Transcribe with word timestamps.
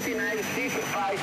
59 0.00 0.38
feet, 0.38 0.72
5 0.72 1.20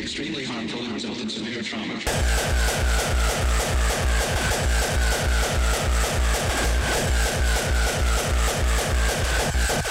extremely 0.00 0.44
harmful 0.44 0.80
and 0.80 0.92
result 0.94 1.20
in 1.20 1.28
severe 1.28 1.62
trauma. 1.62 2.00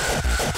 Yeah. 0.09 0.48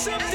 Some 0.00 0.29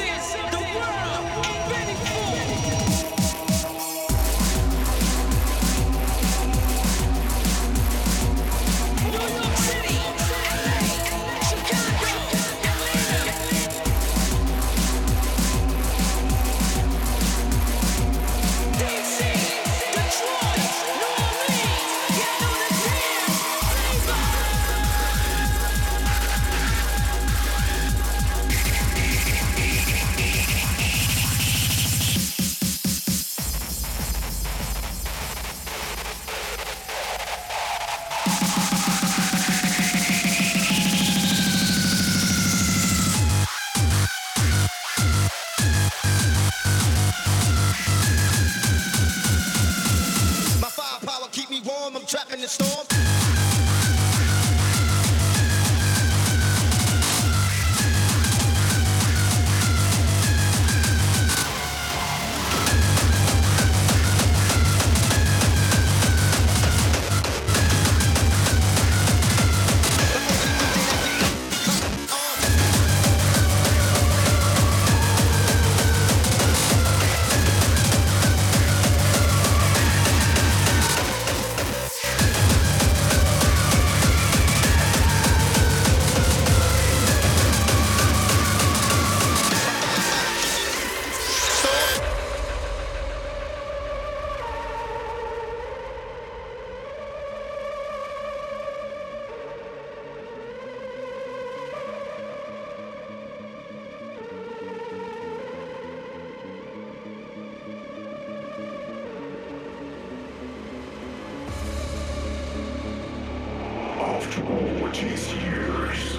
is 115.02 115.34
yours. 115.34 116.18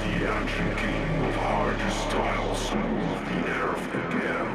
The 0.00 0.14
ancient 0.36 0.76
game 0.78 1.22
of 1.22 1.34
hard 1.36 1.80
style 1.90 2.54
smooth 2.54 3.20
the 3.28 3.40
earth 3.62 3.88
again. 3.94 4.50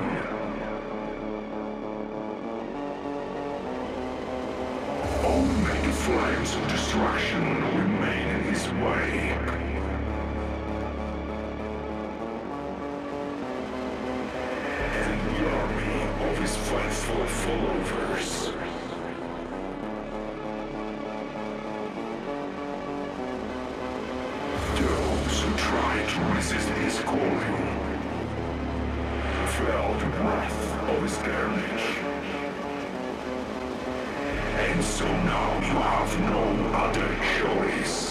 Only 5.23 5.77
the 5.87 5.93
flames 5.93 6.51
of 6.55 6.61
destruction 6.69 7.43
remain 7.77 8.27
in 8.27 8.41
his 8.43 8.65
way. 8.83 9.09
And 14.93 15.19
the 15.27 15.49
resist 26.35 26.69
his 26.69 26.99
calling 26.99 27.79
feel 29.59 29.93
the 29.99 30.05
wrath 30.05 30.89
of 30.89 31.01
his 31.03 31.17
carnage. 31.17 31.87
And 34.57 34.83
so 34.83 35.05
now 35.05 35.55
you 35.59 35.75
have 35.91 36.19
no 36.21 36.43
other 36.77 37.09
choice 37.39 38.08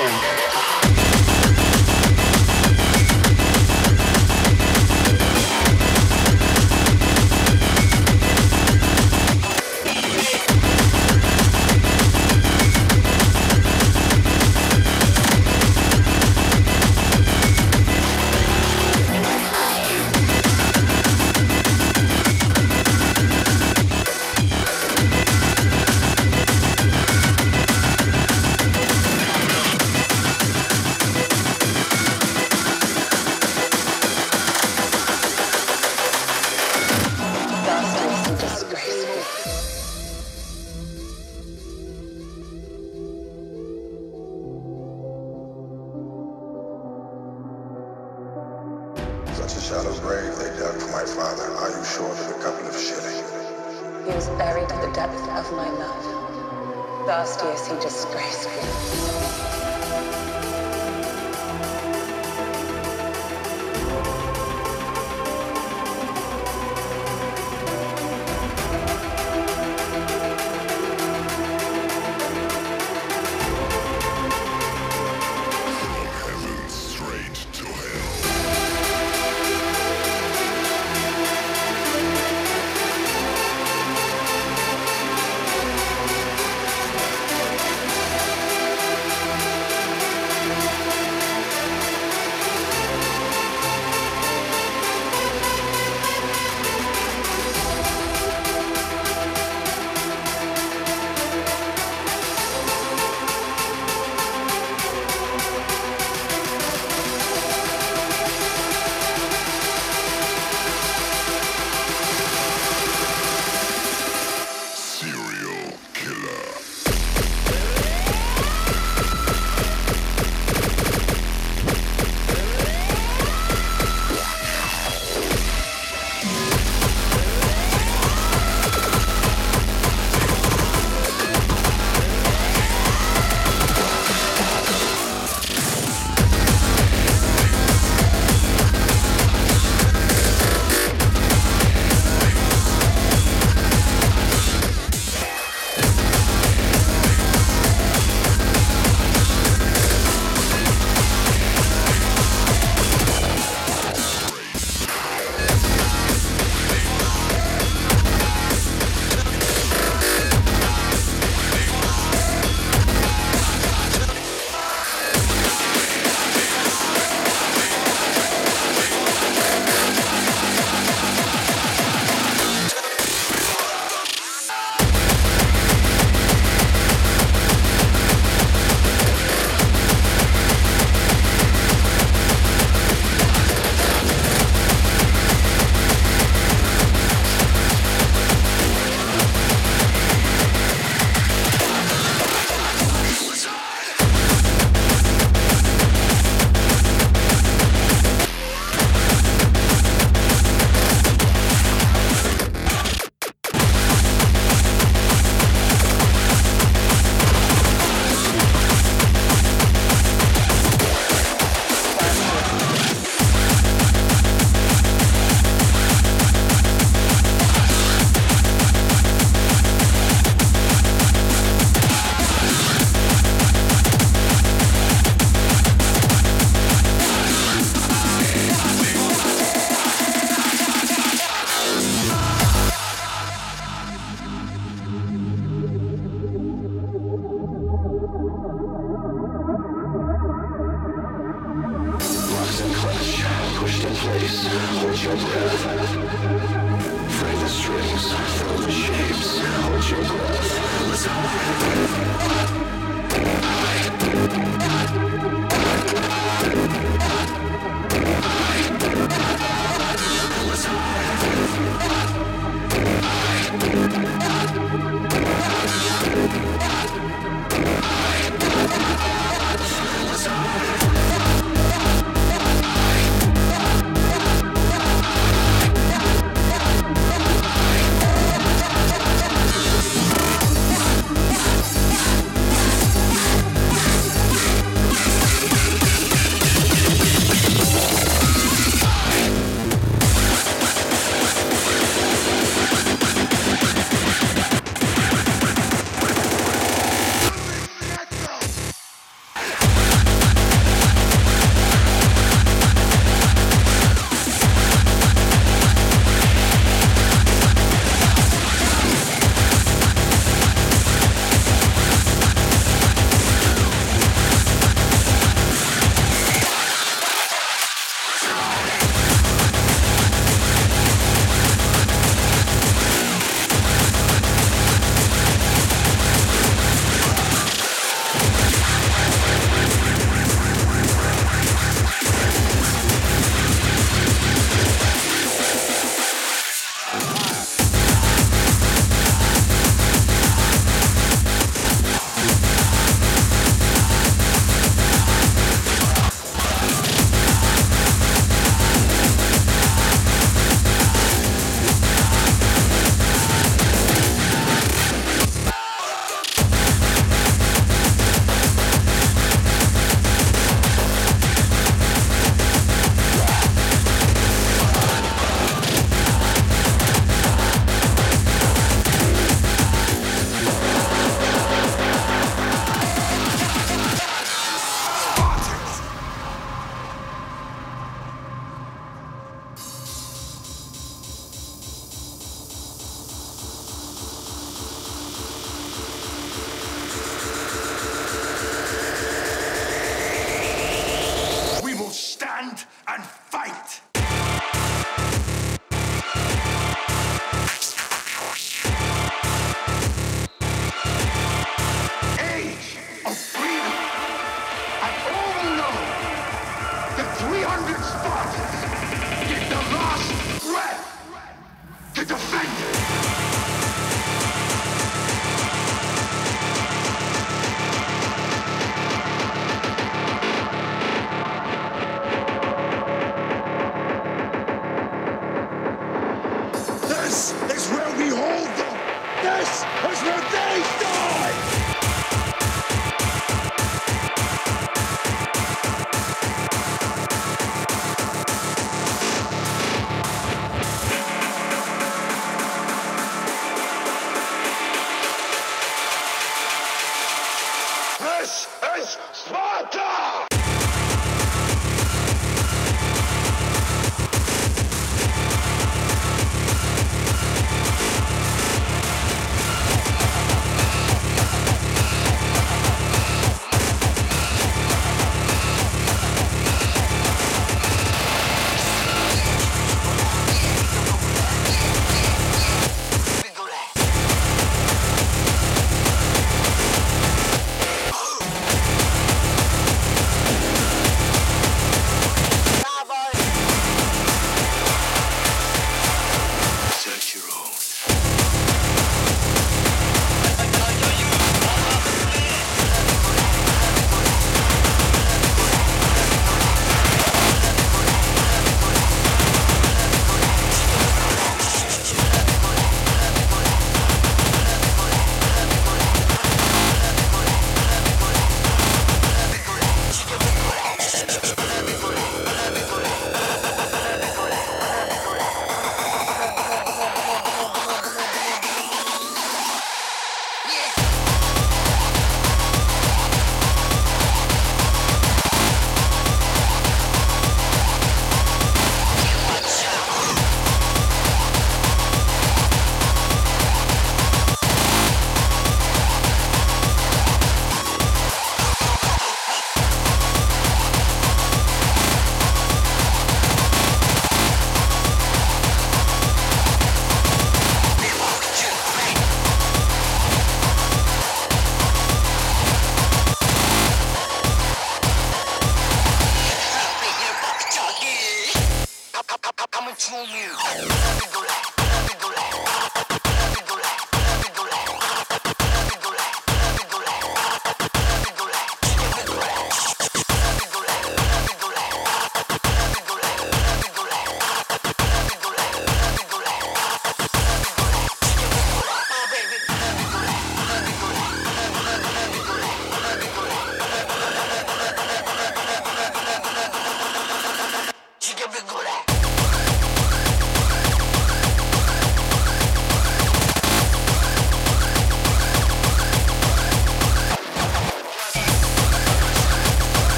Thank 0.00 0.38
you. 0.38 0.39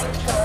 Hey, 0.00 0.39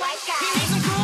white 0.00 0.18
guy. 0.26 1.03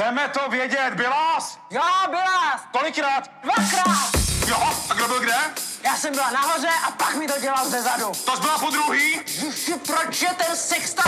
Chceme 0.00 0.28
to 0.28 0.50
vědět, 0.50 0.94
Bilás? 0.94 1.58
Jo, 1.70 1.82
Bilás. 2.10 2.60
Kolikrát? 2.72 3.30
Dvakrát. 3.42 4.10
Jo, 4.46 4.56
a 4.90 4.94
kdo 4.94 5.08
byl 5.08 5.20
kde? 5.20 5.34
Já 5.84 5.96
jsem 5.96 6.14
byla 6.14 6.30
nahoře 6.30 6.68
a 6.86 6.90
pak 6.90 7.14
mi 7.14 7.26
to 7.26 7.40
dělal 7.40 7.68
zezadu. 7.68 8.12
To 8.24 8.36
byla 8.40 8.58
po 8.58 8.70
druhý? 8.70 9.20
Ježi, 9.26 9.74
proč 9.86 10.22
je 10.22 10.28
ten 10.28 10.56
sexta? 10.56 11.02